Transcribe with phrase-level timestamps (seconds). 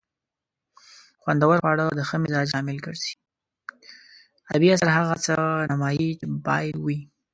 [4.53, 5.35] ادبي اثر هغه څه
[5.71, 6.99] نمایي چې باید وي.